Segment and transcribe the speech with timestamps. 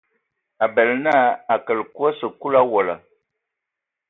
[0.67, 1.13] A bələ na
[1.57, 2.97] a kələ kui a sikulu owola.